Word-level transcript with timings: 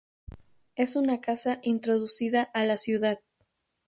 Es 0.75 0.95
una 0.95 1.21
casa 1.21 1.59
"introducida 1.61 2.45
a 2.55 2.65
la 2.65 2.77
ciudad". 2.77 3.19